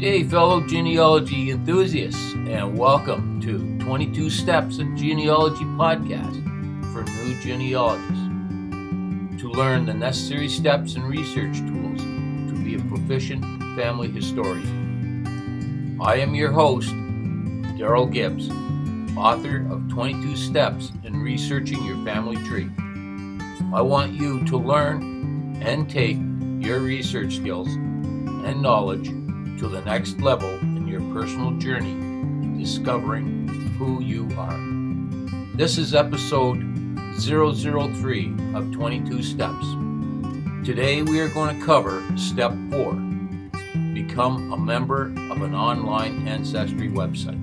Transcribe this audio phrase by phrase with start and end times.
[0.00, 6.42] day, fellow genealogy enthusiasts, and welcome to 22 Steps of Genealogy Podcast
[6.90, 13.44] for new genealogists to learn the necessary steps and research tools to be a proficient
[13.76, 15.98] family historian.
[16.00, 16.88] I am your host,
[17.76, 18.48] Daryl Gibbs,
[19.18, 22.70] author of 22 Steps in Researching Your Family Tree.
[23.74, 26.16] I want you to learn and take
[26.58, 29.10] your research skills and knowledge
[29.60, 33.46] to the next level in your personal journey in discovering
[33.78, 34.58] who you are.
[35.54, 36.64] This is episode
[37.18, 39.66] 003 of 22 Steps.
[40.64, 42.94] Today we are going to cover step 4
[43.92, 47.42] Become a member of an online ancestry website.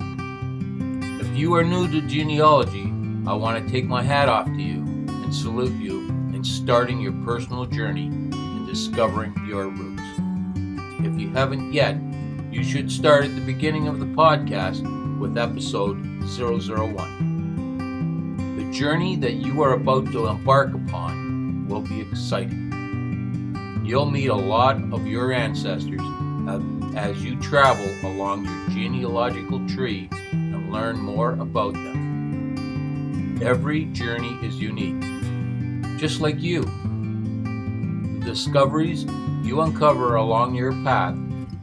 [1.20, 2.92] If you are new to genealogy,
[3.28, 7.12] I want to take my hat off to you and salute you in starting your
[7.24, 10.02] personal journey in discovering your roots.
[11.00, 11.96] If you haven't yet,
[12.50, 14.80] you should start at the beginning of the podcast
[15.18, 18.56] with episode 001.
[18.56, 23.82] The journey that you are about to embark upon will be exciting.
[23.84, 26.58] You'll meet a lot of your ancestors uh,
[26.96, 33.36] as you travel along your genealogical tree and learn more about them.
[33.42, 35.02] Every journey is unique,
[35.98, 36.62] just like you.
[38.20, 39.04] The discoveries
[39.42, 41.14] you uncover along your path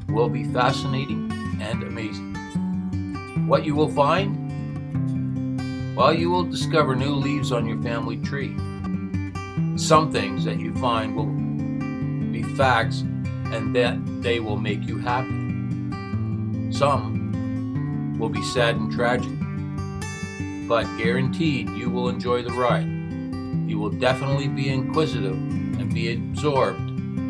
[0.09, 2.33] will be fascinating and amazing.
[3.47, 4.43] What you will find?
[5.95, 8.55] Well, you will discover new leaves on your family tree.
[9.77, 11.31] Some things that you find will
[12.31, 15.43] be facts and that they will make you happy.
[16.71, 19.31] Some will be sad and tragic,
[20.67, 22.87] but guaranteed you will enjoy the ride.
[23.69, 26.79] You will definitely be inquisitive and be absorbed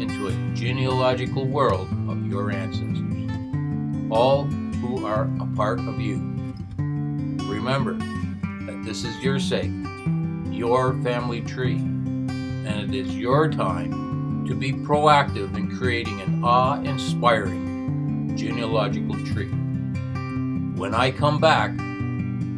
[0.02, 1.88] into a genealogical world
[2.36, 6.18] your ancestors, all who are a part of you.
[7.48, 9.72] Remember that this is your sake,
[10.52, 16.82] your family tree, and it is your time to be proactive in creating an awe
[16.82, 19.52] inspiring genealogical tree.
[20.76, 21.72] When I come back,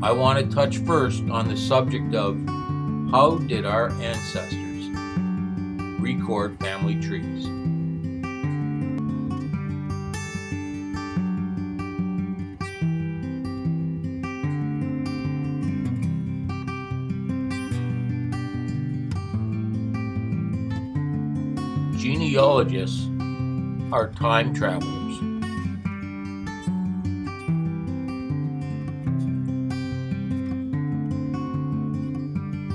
[0.01, 2.35] I want to touch first on the subject of
[3.11, 4.87] how did our ancestors
[5.99, 7.66] record family trees.
[22.57, 23.07] Genealogists
[23.91, 25.17] are time travelers.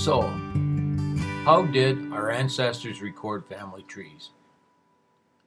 [0.01, 0.23] So,
[1.45, 4.31] how did our ancestors record family trees?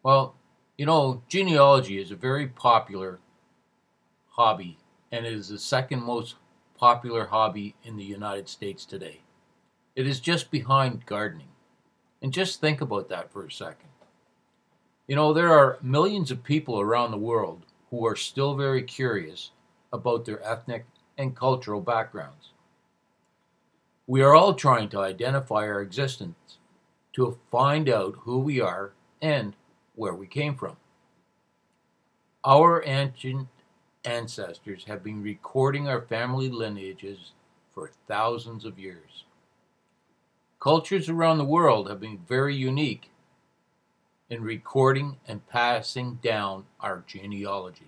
[0.04, 0.36] Well,
[0.78, 3.22] you know, genealogy is a very popular
[4.32, 4.78] hobby
[5.14, 6.36] and it is the second most
[6.78, 9.22] popular hobby in the United States today.
[9.96, 11.48] It is just behind gardening.
[12.22, 13.88] And just think about that for a second.
[15.08, 17.62] You know, there are millions of people around the world
[17.92, 19.52] who are still very curious
[19.94, 20.86] about their ethnic
[21.18, 22.50] and cultural backgrounds.
[24.08, 26.58] We are all trying to identify our existence,
[27.14, 29.56] to find out who we are and
[29.96, 30.76] where we came from.
[32.44, 33.48] Our ancient
[34.06, 37.32] ancestors have been recording our family lineages
[37.74, 39.24] for thousands of years.
[40.60, 43.10] Cultures around the world have been very unique
[44.30, 47.88] in recording and passing down our genealogies.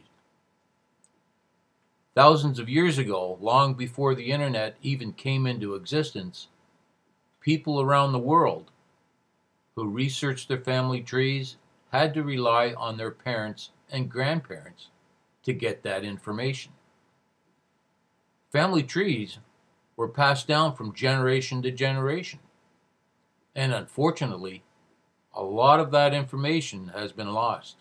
[2.15, 6.47] Thousands of years ago, long before the internet even came into existence,
[7.39, 8.71] people around the world
[9.75, 11.57] who researched their family trees
[11.91, 14.89] had to rely on their parents and grandparents
[15.43, 16.71] to get that information.
[18.51, 19.39] Family trees
[19.95, 22.39] were passed down from generation to generation.
[23.55, 24.63] And unfortunately,
[25.37, 27.75] a lot of that information has been lost.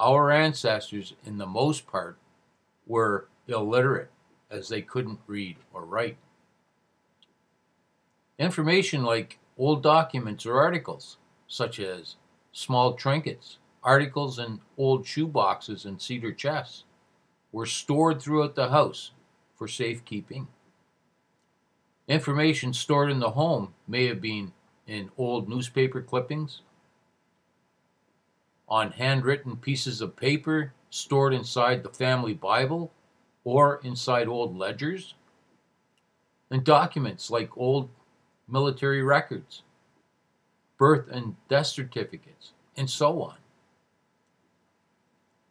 [0.00, 2.18] Our ancestors, in the most part,
[2.88, 4.10] were illiterate
[4.50, 6.16] as they couldn't read or write.
[8.36, 12.16] Information like old documents or articles, such as
[12.50, 16.82] small trinkets, articles in old shoe boxes and cedar chests,
[17.52, 19.12] were stored throughout the house
[19.54, 20.48] for safekeeping.
[22.08, 24.52] Information stored in the home may have been
[24.86, 26.60] in old newspaper clippings,
[28.68, 32.92] on handwritten pieces of paper stored inside the family Bible
[33.44, 35.14] or inside old ledgers,
[36.50, 37.88] and documents like old
[38.48, 39.62] military records,
[40.78, 43.36] birth and death certificates, and so on.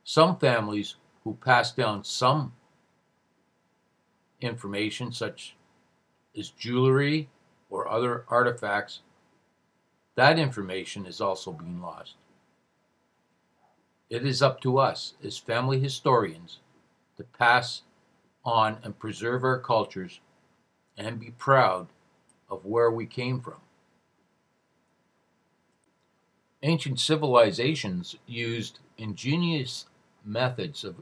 [0.03, 2.53] Some families who pass down some
[4.39, 5.55] information, such
[6.37, 7.29] as jewelry
[7.69, 8.99] or other artifacts,
[10.15, 12.15] that information is also being lost.
[14.09, 16.59] It is up to us as family historians
[17.17, 17.81] to pass
[18.43, 20.19] on and preserve our cultures
[20.97, 21.87] and be proud
[22.49, 23.55] of where we came from.
[26.63, 29.85] Ancient civilizations used ingenious
[30.23, 30.95] methods of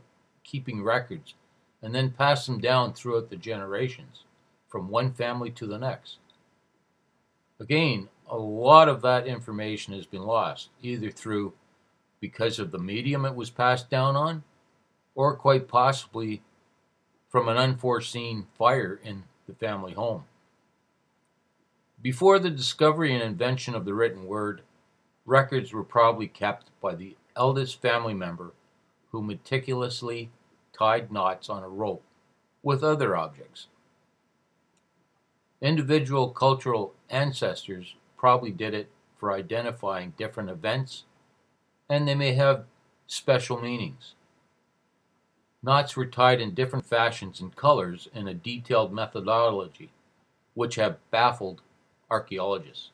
[0.44, 1.36] keeping records
[1.82, 4.24] and then pass them down throughout the generations
[4.70, 6.18] from one family to the next.
[7.60, 11.54] Again, a lot of that information has been lost, either through
[12.20, 14.44] because of the medium it was passed down on,
[15.14, 16.42] or quite possibly
[17.30, 20.24] from an unforeseen fire in the family home.
[22.02, 24.64] Before the discovery and invention of the written word,
[25.28, 28.54] records were probably kept by the eldest family member
[29.12, 30.32] who meticulously
[30.76, 32.04] tied knots on a rope
[32.64, 33.68] with other objects.
[35.62, 38.88] Individual cultural ancestors probably did it
[39.18, 41.04] for identifying different events,
[41.90, 42.64] and they may have
[43.06, 44.16] special meanings.
[45.62, 49.90] Knots were tied in different fashions and colors in a detailed methodology,
[50.54, 51.64] which have baffled
[52.10, 52.92] archaeologists.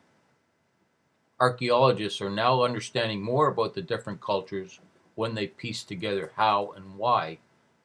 [1.39, 4.79] Archaeologists are now understanding more about the different cultures
[5.13, 7.37] when they piece together how and why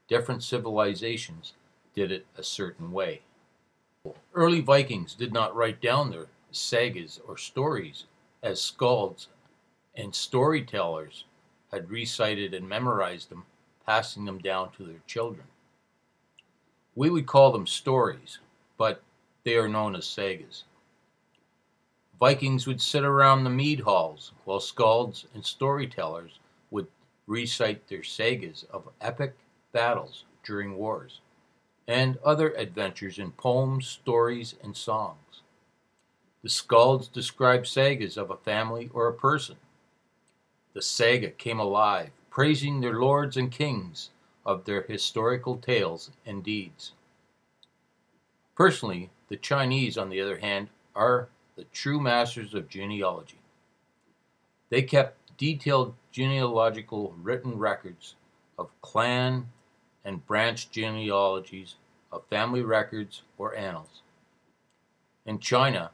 [0.08, 1.52] different civilizations
[1.94, 3.20] did it a certain way.
[4.32, 8.04] Early Vikings did not write down their sagas or stories
[8.42, 9.26] as skalds
[9.94, 11.24] and storytellers
[11.72, 13.44] had recited and memorized them
[13.86, 15.46] passing them down to their children.
[16.94, 18.38] We would call them stories,
[18.78, 19.02] but
[19.44, 20.64] they are known as sagas.
[22.18, 26.38] Vikings would sit around the mead halls while skalds and storytellers
[26.70, 26.86] would
[27.26, 29.34] recite their sagas of epic
[29.72, 31.20] battles during wars
[31.86, 35.18] and other adventures in poems, stories, and songs.
[36.44, 39.56] The skalds describe sagas of a family or a person.
[40.74, 44.10] The saga came alive praising their lords and kings
[44.44, 46.92] of their historical tales and deeds.
[48.54, 53.38] Personally, the Chinese, on the other hand, are the true masters of genealogy.
[54.68, 58.16] They kept detailed genealogical written records
[58.58, 59.48] of clan
[60.04, 61.76] and branch genealogies,
[62.12, 64.02] of family records or annals.
[65.24, 65.90] In China,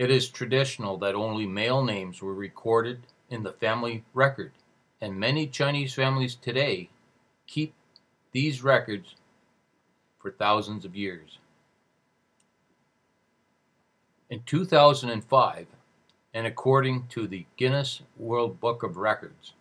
[0.00, 4.50] it is traditional that only male names were recorded in the family record
[4.98, 6.88] and many Chinese families today
[7.46, 7.74] keep
[8.32, 9.14] these records
[10.18, 11.38] for thousands of years.
[14.30, 15.66] In 2005,
[16.32, 19.52] and according to the Guinness World Book of Records,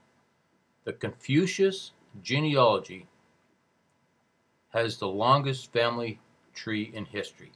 [0.85, 1.91] the Confucius
[2.23, 3.07] genealogy
[4.69, 6.21] has the longest family
[6.53, 7.51] tree in history.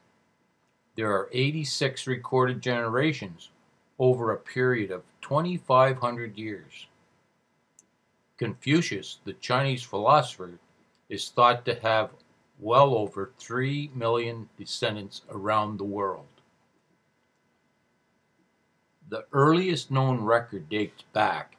[0.96, 3.50] There are 86 recorded generations
[3.98, 6.88] over a period of 2,500 years.
[8.38, 10.60] Confucius, the Chinese philosopher,
[11.10, 12.12] is thought to have
[12.60, 16.26] well over 3 million descendants around the world.
[19.10, 21.58] The earliest known record dates back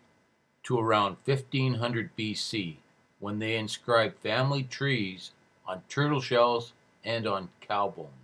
[0.64, 2.76] to around 1500 BC
[3.18, 5.32] when they inscribed family trees
[5.66, 6.72] on turtle shells
[7.04, 8.23] and on cow bones.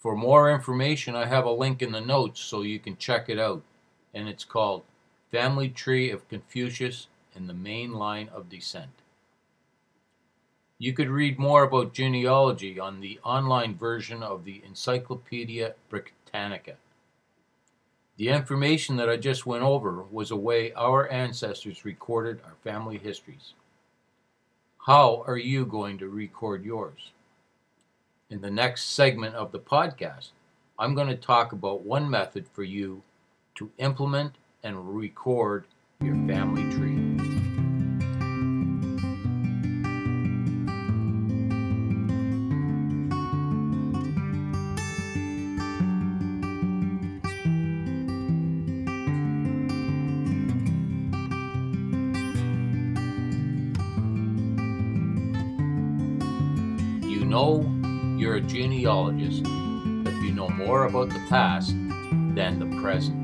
[0.00, 3.38] For more information, I have a link in the notes so you can check it
[3.38, 3.62] out,
[4.14, 4.82] and it's called
[5.30, 8.90] Family Tree of Confucius and the Main Line of Descent.
[10.78, 16.76] You could read more about genealogy on the online version of the Encyclopedia Britannica.
[18.16, 22.96] The information that I just went over was a way our ancestors recorded our family
[22.96, 23.52] histories.
[24.86, 27.12] How are you going to record yours?
[28.30, 30.28] In the next segment of the podcast,
[30.78, 33.02] I'm going to talk about one method for you
[33.56, 35.64] to implement and record
[36.00, 36.94] your family tree.
[57.10, 57.79] You know
[58.20, 61.70] you're a genealogist if you know more about the past
[62.34, 63.16] than the present.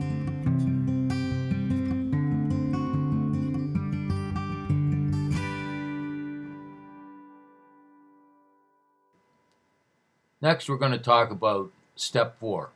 [10.41, 12.71] Next, we're going to talk about step four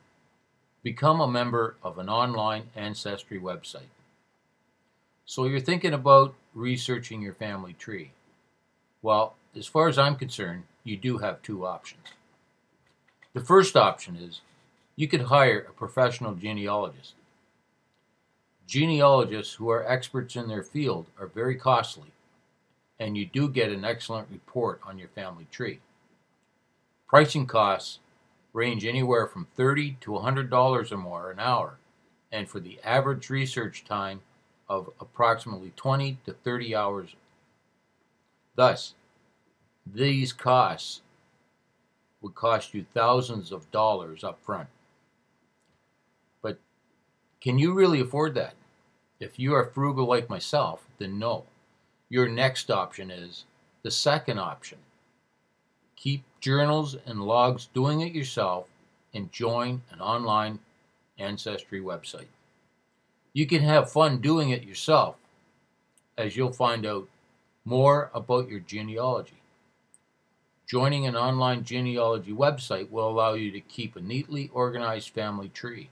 [0.83, 3.93] become a member of an online ancestry website.
[5.25, 8.13] So you're thinking about researching your family tree.
[9.01, 12.07] Well, as far as I'm concerned, you do have two options.
[13.33, 14.41] The first option is
[14.97, 17.15] you could hire a professional genealogist.
[18.67, 22.13] Genealogists who are experts in their field are very costly,
[22.99, 25.81] and you do get an excellent report on your family tree.
[27.09, 27.99] Pricing costs
[28.53, 31.79] range anywhere from 30 to $100 or more an hour,
[32.31, 34.21] and for the average research time
[34.69, 37.17] of approximately 20 to 30 hours.
[38.55, 38.95] Thus,
[39.95, 41.03] these costs
[42.21, 44.69] would cost you thousands of dollars up front.
[46.43, 46.59] But
[47.41, 48.55] can you really afford that?
[49.19, 51.45] If you are frugal like myself, then no.
[52.09, 53.45] Your next option is
[53.83, 54.79] the second option.
[55.97, 58.69] Keep journals and logs doing it yourself
[59.15, 60.59] and join an online
[61.19, 62.29] ancestry website.
[63.33, 65.17] You can have fun doing it yourself,
[66.19, 67.09] as you'll find out
[67.65, 69.40] more about your genealogy.
[70.71, 75.91] Joining an online genealogy website will allow you to keep a neatly organized family tree.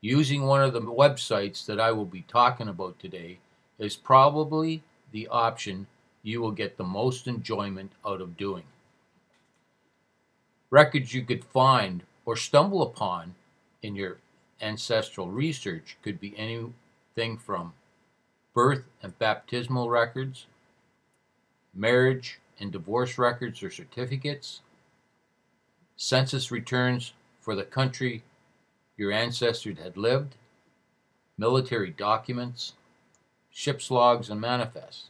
[0.00, 3.40] Using one of the websites that I will be talking about today
[3.78, 4.82] is probably
[5.12, 5.86] the option
[6.22, 8.64] you will get the most enjoyment out of doing.
[10.70, 13.34] Records you could find or stumble upon
[13.82, 14.16] in your
[14.62, 17.74] ancestral research could be anything from
[18.54, 20.46] birth and baptismal records,
[21.74, 24.60] marriage and divorce records or certificates,
[25.96, 28.22] census returns for the country
[28.96, 30.36] your ancestors had lived,
[31.36, 32.74] military documents,
[33.50, 35.08] ship's logs and manifests,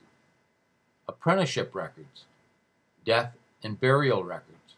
[1.07, 2.25] apprenticeship records,
[3.05, 4.75] death and burial records,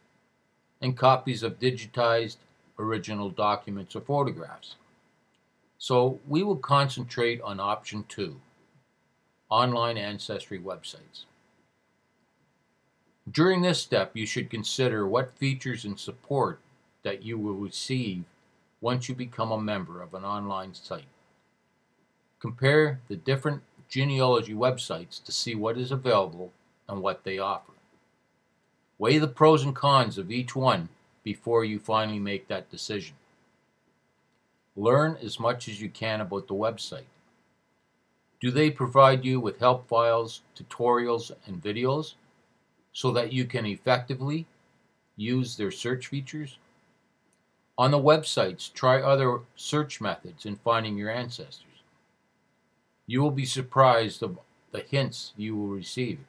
[0.83, 2.39] and copies of digitized
[2.77, 4.75] original documents or photographs.
[5.79, 8.41] So we will concentrate on option two,
[9.49, 11.25] online ancestry websites.
[13.31, 16.61] During this step, you should consider what features and support
[17.03, 18.25] that you will receive
[18.81, 21.07] once you become a member of an online site.
[22.39, 26.53] Compare the different genealogy websites to see what is available
[26.87, 27.73] and what they offer.
[28.99, 30.91] Weigh the pros and cons of each one
[31.23, 33.17] before you finally make that decision.
[34.77, 37.09] Learn as much as you can about the website.
[38.41, 42.15] Do they provide you with help files, tutorials, and videos
[42.95, 44.47] so that you can effectively
[45.17, 46.57] use their search features?
[47.77, 51.83] On the websites, try other search methods in finding your ancestors.
[53.07, 54.39] You will be surprised of
[54.71, 56.21] the hints you will receive.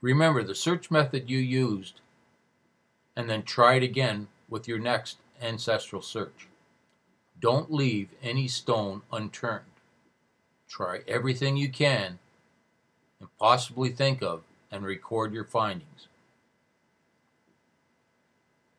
[0.00, 2.00] Remember, the search method you used
[3.16, 6.48] and then try it again with your next ancestral search.
[7.40, 9.64] Don't leave any stone unturned.
[10.68, 12.18] Try everything you can
[13.20, 14.42] and possibly think of
[14.74, 16.08] and record your findings.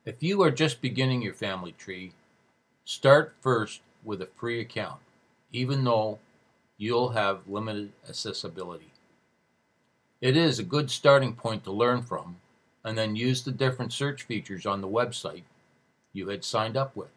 [0.03, 2.11] If you are just beginning your family tree,
[2.83, 4.99] start first with a free account,
[5.53, 6.19] even though
[6.77, 8.91] you'll have limited accessibility.
[10.19, 12.35] It is a good starting point to learn from
[12.83, 15.43] and then use the different search features on the website
[16.11, 17.09] you had signed up with.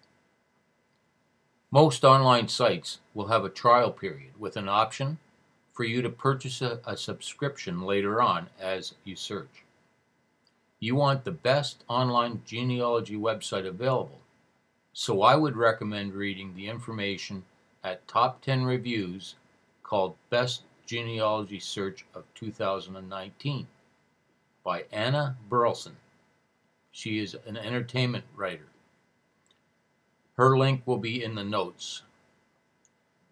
[1.72, 5.18] Most online sites will have a trial period with an option
[5.78, 9.62] for you to purchase a, a, subscription later on as you search.
[10.80, 14.18] You want the best online genealogy website available,
[14.92, 17.44] so I would recommend reading the information
[17.84, 19.36] at Top 10 Reviews
[19.84, 23.68] called Best Genealogy Search of 2019
[24.64, 25.96] by Anna Burleson.
[26.90, 28.66] She is an entertainment writer.
[30.36, 32.02] Her link will be in the notes.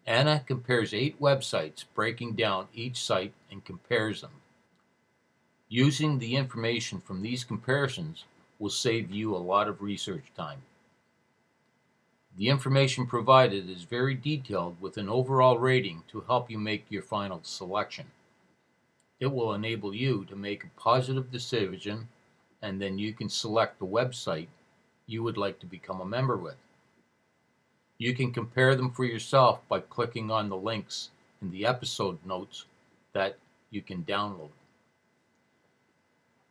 [0.07, 4.31] Anna compares eight websites, breaking down each site and compares them.
[5.67, 8.23] Using the information from these comparisons
[8.57, 10.61] will save you a lot of research time.
[12.37, 17.01] The information provided is very detailed with an overall rating to help you make your
[17.01, 18.05] final selection.
[19.19, 22.07] It will enable you to make a positive decision
[22.61, 24.47] and then you can select the website
[25.05, 26.55] you would like to become a member with.
[27.97, 31.09] You can compare them for yourself by clicking on the links
[31.41, 32.65] in the episode notes
[33.13, 33.37] that
[33.71, 34.49] you can download.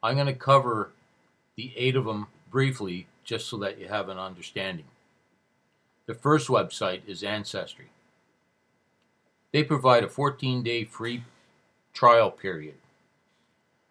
[0.02, 0.90] I'm going to cover
[1.56, 4.84] the eight of them briefly just so that you have an understanding.
[6.06, 7.86] The first website is Ancestry.
[9.52, 11.24] They provide a 14 day free
[11.92, 12.74] trial period.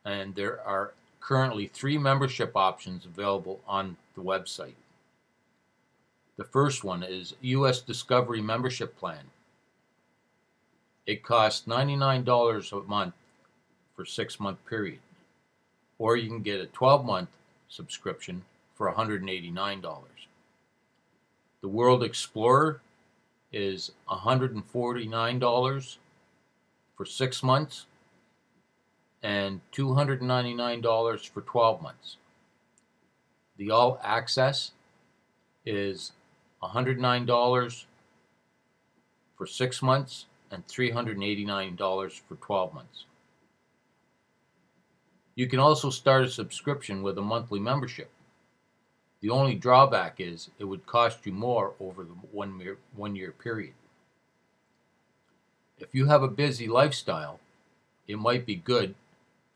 [0.05, 4.75] And there are currently three membership options available on the website.
[6.37, 7.79] The first one is U.S.
[7.79, 9.31] Discovery Membership Plan.
[11.05, 13.13] It costs $99 a month
[13.95, 14.99] for six month period,
[15.97, 17.29] or you can get a 12 month
[17.69, 18.43] subscription
[18.75, 19.81] for $189.
[21.61, 22.81] The World Explorer
[23.53, 25.97] is $149
[26.97, 27.85] for six months
[29.23, 32.17] and $299 for 12 months.
[33.57, 34.71] The All Access
[35.65, 36.11] is
[36.63, 37.85] $109
[39.37, 43.05] for six months and $389 for 12 months.
[45.35, 48.09] You can also start a subscription with a monthly membership.
[49.21, 53.31] The only drawback is it would cost you more over the one year, one year
[53.31, 53.73] period.
[55.77, 57.39] If you have a busy lifestyle,
[58.07, 58.95] it might be good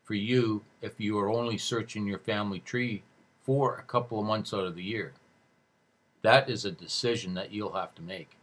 [0.03, 3.03] for you if you are only searching your family tree
[3.43, 5.13] for a couple of months out of the year.
[6.21, 8.35] That is a decision that you'll have to make.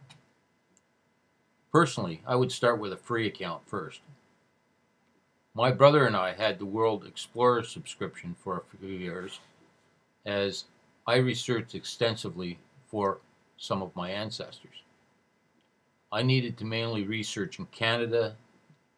[1.71, 4.01] Personally, I would start with a free account first.
[5.53, 9.39] My brother and I had the World Explorer subscription for a few years
[10.25, 10.65] as
[11.05, 13.19] I researched extensively for
[13.57, 14.83] some of my ancestors.
[16.11, 18.35] I needed to mainly research in Canada,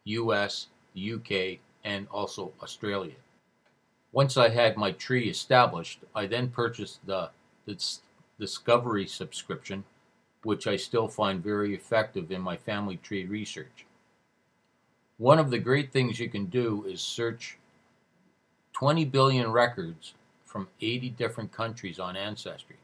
[0.04, 3.16] US, UK, and also Australia.
[4.12, 7.30] Once I had my tree established, I then purchased the,
[7.66, 7.76] the
[8.40, 9.84] Discovery subscription,
[10.44, 13.84] which I still find very effective in my family tree research.
[15.18, 17.58] One of the great things you can do is search
[18.72, 20.14] 20 billion records
[20.46, 22.76] from 80 different countries on Ancestry.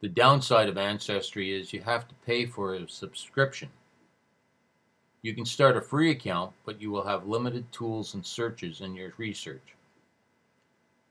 [0.00, 3.68] The downside of Ancestry is you have to pay for a subscription.
[5.20, 8.94] You can start a free account, but you will have limited tools and searches in
[8.94, 9.74] your research.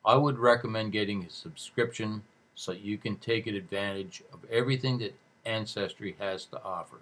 [0.04, 2.24] I would recommend getting a subscription
[2.56, 5.16] so you can take advantage of everything that
[5.46, 6.98] Ancestry has to offer.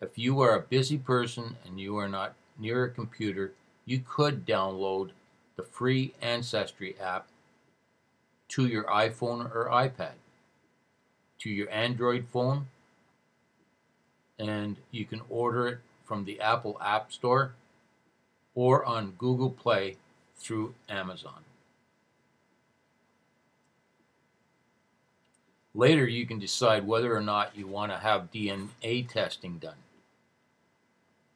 [0.00, 3.52] If you are a busy person and you are not near a computer,
[3.84, 5.10] you could download
[5.56, 7.28] the free Ancestry app
[8.48, 10.14] to your iPhone or iPad,
[11.38, 12.66] to your Android phone,
[14.38, 17.54] and you can order it from the Apple App Store
[18.54, 19.96] or on Google Play
[20.36, 21.44] through Amazon.
[25.74, 29.76] Later, you can decide whether or not you want to have DNA testing done.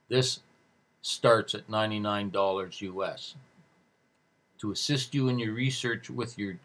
[0.09, 0.41] This
[1.01, 3.35] starts at $99 US.
[4.59, 6.59] To assist you in your research with your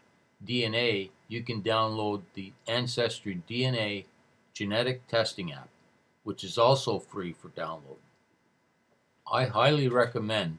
[0.44, 4.04] DNA, you can download the Ancestry DNA
[4.52, 5.68] genetic testing app,
[6.24, 8.00] which is also free for download.
[9.30, 10.58] I highly recommend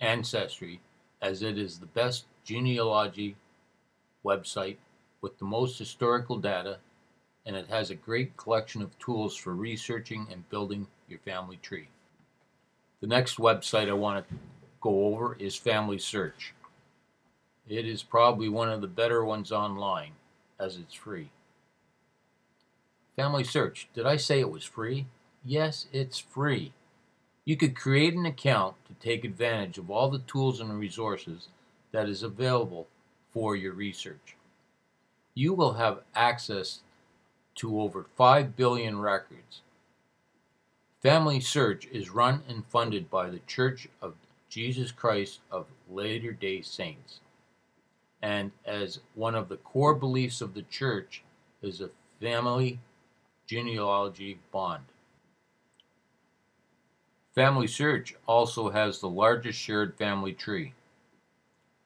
[0.00, 0.80] Ancestry
[1.20, 3.36] as it is the best genealogy
[4.24, 4.76] website
[5.24, 6.76] with the most historical data
[7.46, 11.88] and it has a great collection of tools for researching and building your family tree.
[13.00, 14.34] The next website I want to
[14.82, 16.52] go over is Family Search.
[17.66, 20.10] It is probably one of the better ones online
[20.60, 21.30] as it's free.
[23.16, 25.06] Family Search, did I say it was free?
[25.42, 26.74] Yes, it's free.
[27.46, 31.48] You could create an account to take advantage of all the tools and resources
[31.92, 32.88] that is available
[33.32, 34.36] for your research.
[35.34, 36.80] You will have access
[37.56, 39.60] to over 5 billion records
[41.04, 44.14] Family Search is run and funded by the Church of
[44.48, 47.20] Jesus Christ of Latter day Saints.
[48.22, 51.22] And as one of the core beliefs of the church
[51.60, 51.90] is a
[52.22, 52.80] family
[53.46, 54.84] genealogy bond.
[57.34, 60.72] Family Search also has the largest shared family tree.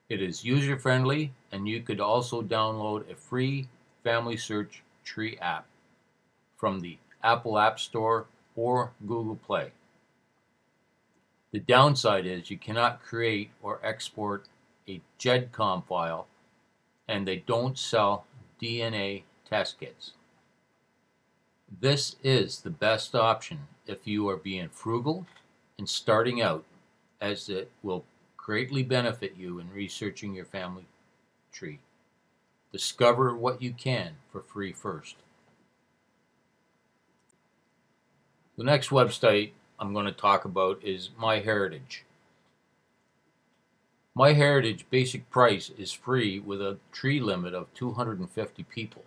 [0.09, 3.69] It is user friendly, and you could also download a free
[4.03, 5.67] Family Search tree app
[6.57, 9.73] from the Apple App Store or Google Play.
[11.53, 14.47] The downside is you cannot create or export
[14.89, 16.27] a GEDCOM file
[17.07, 18.27] and they don't sell
[18.61, 20.13] DNA test kits.
[21.81, 25.27] This is the best option if you are being frugal
[25.79, 26.65] and starting out
[27.21, 28.05] as it will
[28.49, 30.87] greatly benefit you in researching your family
[31.53, 31.79] tree.
[32.73, 35.17] Discover what you can for free first.
[38.57, 42.05] The next website I'm going to talk about is MyHeritage.
[44.17, 49.05] MyHeritage basic price is free with a tree limit of 250 people.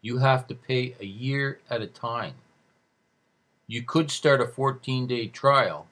[0.00, 2.36] You have to pay a year at a time.
[3.66, 5.88] You could start a 14 day trial,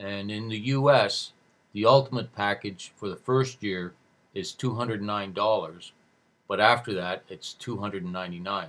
[0.00, 1.32] and in the US,
[1.74, 3.92] the ultimate package for the first year
[4.34, 5.90] is $209,
[6.48, 8.68] but after that, it's $299.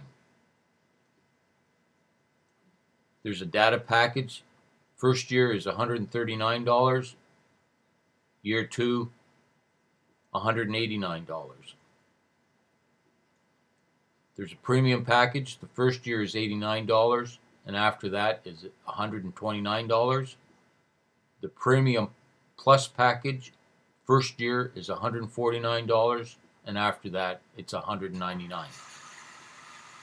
[3.24, 4.44] There's a data package.
[4.98, 7.15] First year is $139.
[8.44, 9.10] Year two,
[10.34, 11.48] $189.
[14.36, 15.60] There's a premium package.
[15.60, 20.36] The first year is $89, and after that is $129.
[21.41, 22.10] The premium
[22.56, 23.51] plus package,
[24.06, 26.36] first year is $149,
[26.67, 28.51] and after that it's $199.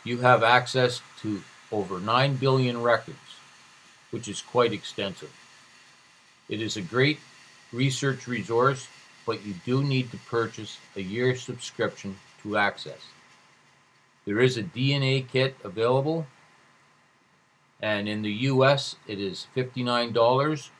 [0.04, 3.18] You have access to over 9 billion records,
[4.10, 5.32] which is quite extensive.
[6.48, 7.20] It is a great
[7.72, 8.88] research resource,
[9.24, 13.00] but you do need to purchase a year subscription to access.
[14.24, 16.26] There is a DNA kit available,
[17.80, 20.70] and in the US it is $59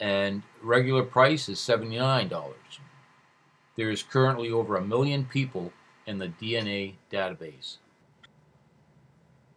[0.00, 2.54] and regular price is $79.
[3.76, 5.72] There is currently over a million people
[6.06, 7.78] in the DNA database.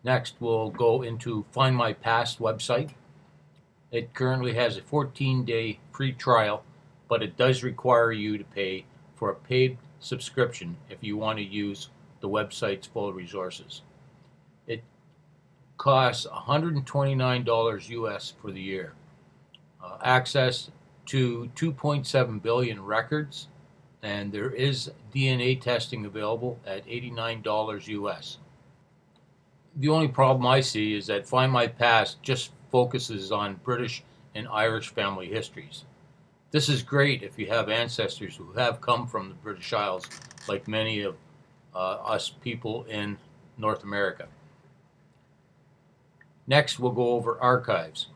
[0.03, 2.91] Next, we'll go into Find My Past website.
[3.91, 6.63] It currently has a 14 day free trial,
[7.07, 11.43] but it does require you to pay for a paid subscription if you want to
[11.43, 11.89] use
[12.21, 13.81] the website's full resources.
[14.67, 14.83] It
[15.77, 18.93] costs $129 US for the year.
[19.81, 20.71] Uh, access
[21.05, 23.47] to 2.7 billion records,
[24.03, 28.37] and there is DNA testing available at $89 US.
[29.75, 34.03] The only problem I see is that Find My Past just focuses on British
[34.35, 35.85] and Irish family histories.
[36.51, 40.05] This is great if you have ancestors who have come from the British Isles,
[40.47, 41.15] like many of
[41.73, 43.17] uh, us people in
[43.57, 44.27] North America.
[46.47, 48.07] Next, we'll go over archives.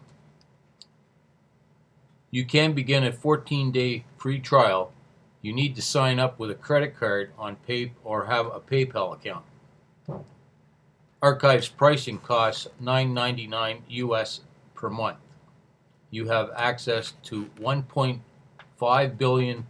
[2.34, 4.92] You can begin a 14 day free trial.
[5.44, 9.14] You need to sign up with a credit card on pay or have a PayPal
[9.14, 9.46] account.
[11.22, 14.42] Archives pricing costs $9.99 US
[14.74, 15.20] per month.
[16.10, 19.68] You have access to 1.5 billion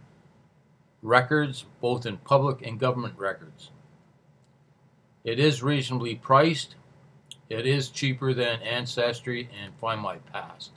[1.02, 3.72] records, both in public and government records.
[5.22, 6.76] It is reasonably priced.
[7.50, 10.70] It is cheaper than Ancestry and Find My Past.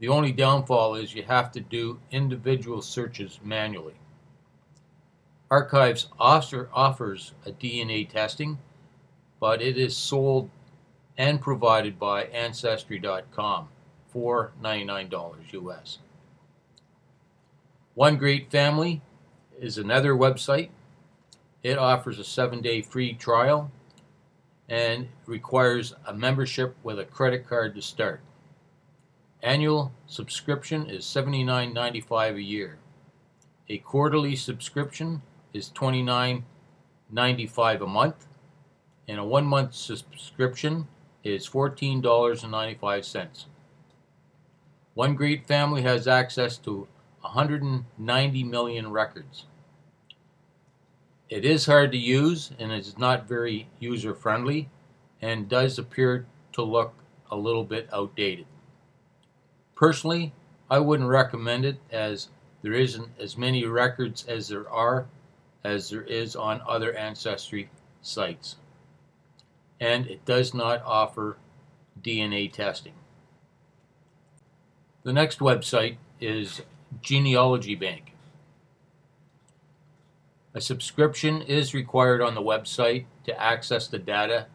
[0.00, 3.94] The only downfall is you have to do individual searches manually.
[5.50, 8.58] Archives offers a DNA testing,
[9.38, 10.48] but it is sold
[11.18, 13.68] and provided by Ancestry.com
[14.08, 15.98] for $99 US.
[17.94, 19.02] One Great Family
[19.60, 20.70] is another website.
[21.62, 23.70] It offers a seven day free trial
[24.66, 28.22] and requires a membership with a credit card to start.
[29.42, 32.76] Annual subscription is $79.95 a year.
[33.70, 35.22] A quarterly subscription
[35.54, 38.26] is $29.95 a month,
[39.08, 40.88] and a one month subscription
[41.24, 43.44] is $14.95.
[44.92, 46.86] One Great Family has access to
[47.22, 49.46] 190 million records.
[51.30, 54.68] It is hard to use and it's not very user friendly
[55.22, 56.92] and does appear to look
[57.30, 58.46] a little bit outdated.
[59.80, 60.34] Personally,
[60.70, 62.28] I wouldn't recommend it as
[62.60, 65.06] there isn't as many records as there are
[65.64, 67.70] as there is on other ancestry
[68.02, 68.56] sites.
[69.80, 71.38] And it does not offer
[71.98, 72.92] DNA testing.
[75.02, 76.60] The next website is
[77.00, 78.12] Genealogy Bank.
[80.52, 84.46] A subscription is required on the website to access the data,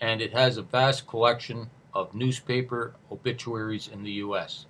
[0.00, 4.66] and it has a vast collection of newspaper obituaries in the U.S.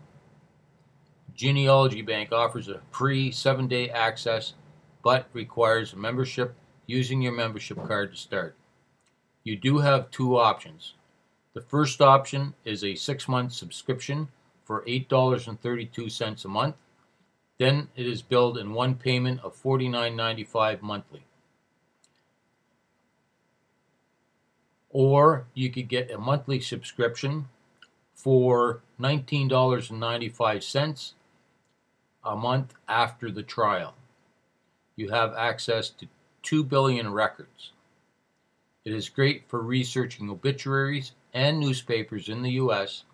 [1.34, 4.54] Genealogy Bank offers a free seven day access
[5.02, 6.54] but requires a membership
[6.86, 8.56] using your membership card to start.
[9.42, 10.94] You do have two options.
[11.52, 14.28] The first option is a six month subscription
[14.64, 16.76] for $8.32 a month.
[17.58, 21.24] Then it is billed in one payment of $49.95 monthly.
[24.90, 27.48] Or you could get a monthly subscription
[28.14, 31.12] for $19.95
[32.24, 33.94] a month after the trial.
[34.96, 36.06] You have access to
[36.42, 37.72] 2 billion records.
[38.84, 43.04] It is great for researching obituaries and newspapers in the US,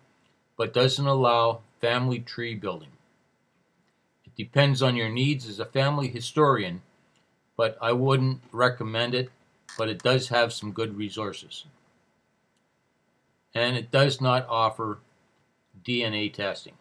[0.57, 2.91] but doesn't allow family tree building.
[4.23, 6.81] It depends on your needs as a family historian,
[7.57, 9.29] but I wouldn't recommend it,
[9.77, 11.65] but it does have some good resources
[13.55, 14.99] and it does not offer
[15.83, 16.73] DNA testing.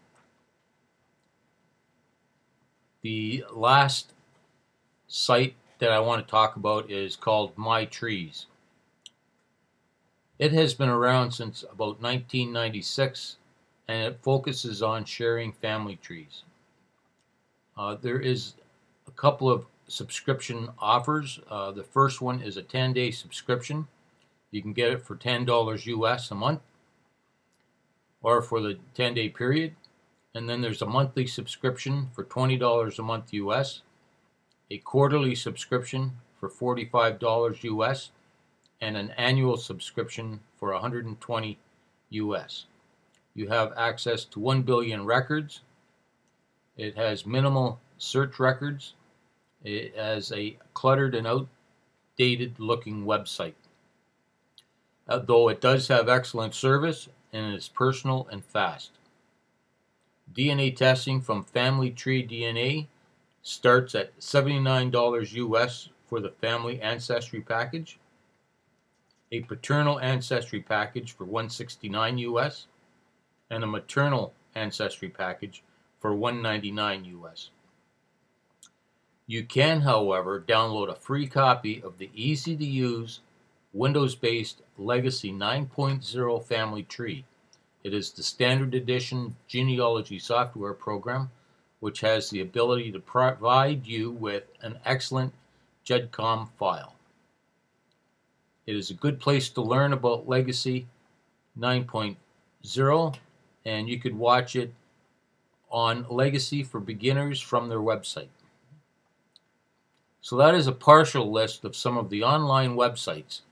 [3.03, 4.13] The last
[5.09, 8.47] site that I want to talk about is called My Trees.
[10.39, 13.37] It has been around since about 1996
[13.89, 16.43] and it focuses on sharing family trees.
[17.77, 18.55] Uh, there is
[19.07, 21.39] a couple of subscription offers.
[21.51, 23.87] Uh, the first one is a 10 day subscription.
[24.51, 26.61] You can get it for $10 US a month
[28.23, 29.75] or for the 10 day period.
[30.35, 33.83] And then there's a monthly subscription for $20 a month US,
[34.71, 38.11] a quarterly subscription for $45 US,
[38.81, 41.59] and an annual subscription for 120
[42.11, 42.67] US.
[43.35, 45.61] You have access to 1 billion records.
[46.77, 48.95] It has minimal search records.
[49.65, 53.55] It has a cluttered and outdated looking website.
[55.09, 58.93] Uh, though it does have excellent service and it's personal and fast.
[60.33, 62.87] DNA testing from Family Tree DNA
[63.43, 67.99] starts at $79 US for the family ancestry package,
[69.31, 72.67] a paternal ancestry package for 169 US,
[73.51, 75.63] and a maternal ancestry package
[76.01, 77.51] for 199 US.
[79.33, 83.21] You can, however, download a free copy of the easy to use
[83.73, 87.25] Windows based Legacy 9.0 family tree.
[87.83, 91.31] It is the standard edition genealogy software program
[91.81, 95.33] which has the ability to provide you with an excellent
[95.87, 96.95] GEDCOM file.
[98.67, 100.89] It is a good place to learn about Legacy
[101.59, 103.17] 9.0
[103.65, 104.75] and you could watch it
[105.71, 108.29] on Legacy for Beginners from their website.
[110.33, 113.43] So that is a partial list of some of the online websites,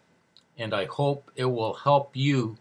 [0.57, 2.57] and I hope it will help you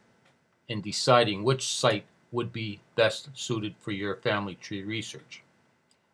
[0.68, 2.04] in deciding which site
[2.34, 5.42] would be best suited for your family tree research.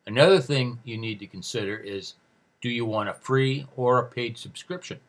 [0.05, 2.13] Another thing you need to consider is
[2.61, 4.99] do you want a free or a paid subscription?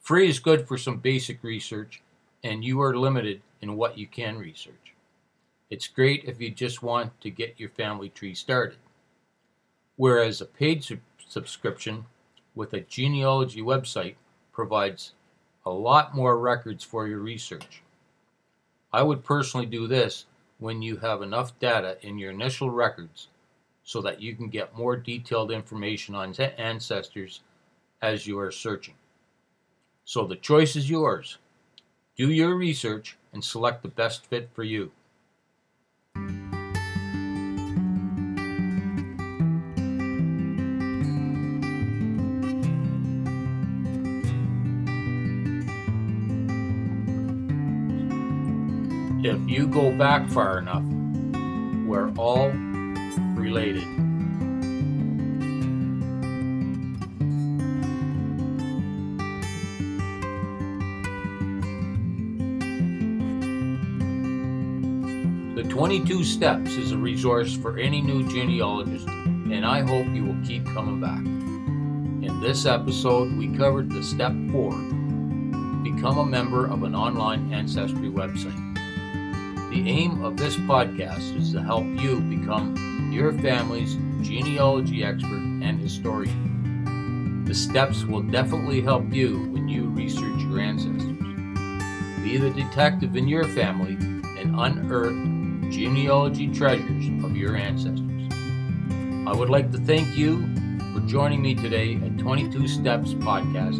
[0.00, 2.02] Free is good for some basic research,
[2.42, 4.92] and you are limited in what you can research.
[5.70, 8.78] It's great if you just want to get your family tree started.
[9.94, 11.13] Whereas a paid subscription
[12.54, 14.14] with a genealogy website
[14.52, 15.12] provides
[15.66, 17.82] a lot more records for your research.
[18.92, 20.26] I would personally do this
[20.58, 23.28] when you have enough data in your initial records
[23.82, 27.40] so that you can get more detailed information on ancestors
[28.00, 28.94] as you are searching.
[30.04, 31.38] So the choice is yours.
[32.16, 34.92] Do your research and select the best fit for you.
[49.24, 50.84] If you go back far enough,
[51.86, 52.50] we're all
[53.34, 53.84] related.
[65.56, 70.46] The 22 Steps is a resource for any new genealogist, and I hope you will
[70.46, 71.20] keep coming back.
[71.20, 74.72] In this episode, we covered the step four
[75.82, 78.63] become a member of an online ancestry website.
[79.74, 85.80] The aim of this podcast is to help you become your family's genealogy expert and
[85.80, 87.42] historian.
[87.44, 91.18] The steps will definitely help you when you research your ancestors.
[92.22, 93.94] Be the detective in your family
[94.38, 98.30] and unearth genealogy treasures of your ancestors.
[99.26, 100.46] I would like to thank you
[100.94, 103.78] for joining me today at 22 Steps Podcast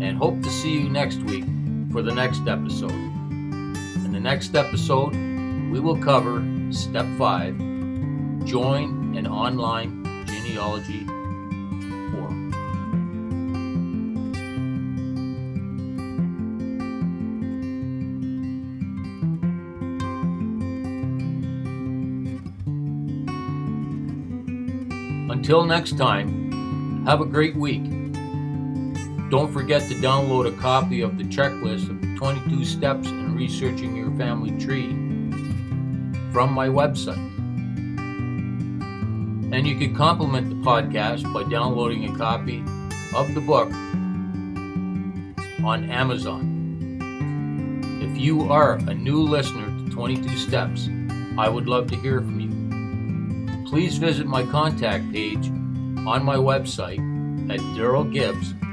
[0.00, 1.44] and hope to see you next week
[1.90, 5.23] for the next episode In the next episode,
[5.74, 7.58] we will cover Step 5
[8.44, 11.04] Join an Online Genealogy
[12.12, 12.52] Forum.
[25.28, 27.82] Until next time, have a great week.
[29.28, 33.96] Don't forget to download a copy of the checklist of the 22 steps in researching
[33.96, 35.03] your family tree
[36.34, 37.16] from my website.
[39.54, 42.58] And you can complement the podcast by downloading a copy
[43.14, 43.72] of the book
[45.64, 46.98] on Amazon.
[48.02, 50.88] If you are a new listener to 22 Steps,
[51.38, 52.50] I would love to hear from you.
[53.70, 56.98] Please visit my contact page on my website
[57.48, 58.64] at darylgibbs.com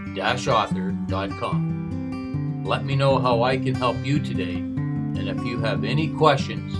[1.11, 2.63] author.com.
[2.65, 6.73] Let me know how I can help you today, and if you have any questions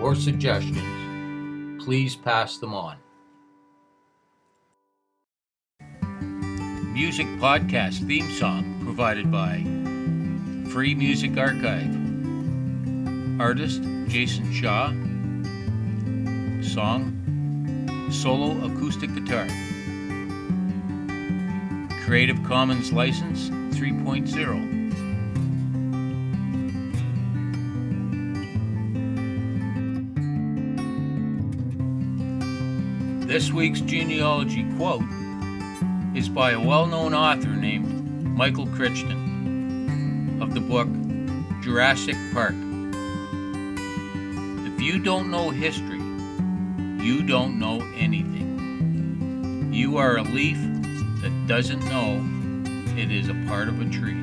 [0.00, 2.96] or suggestions, please pass them on.
[6.92, 9.58] Music podcast theme song provided by
[10.70, 11.96] Free Music Archive.
[13.40, 14.88] Artist Jason Shaw.
[16.60, 17.14] Song
[18.10, 19.46] Solo Acoustic Guitar.
[22.04, 24.77] Creative Commons License 3.0.
[33.38, 35.04] This week's genealogy quote
[36.12, 40.88] is by a well known author named Michael Crichton of the book
[41.62, 42.56] Jurassic Park.
[44.66, 46.00] If you don't know history,
[47.00, 49.70] you don't know anything.
[49.72, 50.58] You are a leaf
[51.22, 52.20] that doesn't know
[53.00, 54.18] it is a part of a tree.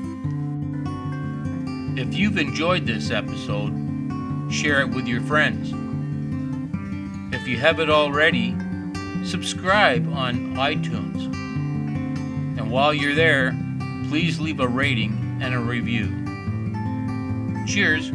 [2.02, 3.72] If you've enjoyed this episode,
[4.52, 5.72] share it with your friends.
[7.32, 8.56] If you have it already,
[9.24, 11.26] subscribe on iTunes.
[12.58, 13.56] And while you're there,
[14.10, 16.08] please leave a rating and a review.
[17.68, 18.12] Cheers!